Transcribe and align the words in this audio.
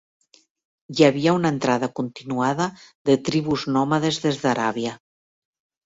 Hi 0.95 1.05
havia 1.07 1.35
una 1.41 1.51
entrada 1.57 1.91
continuada 2.01 2.69
de 3.11 3.21
tribus 3.31 3.69
nòmades 3.79 4.23
des 4.29 4.45
d'Aràbia. 4.45 5.01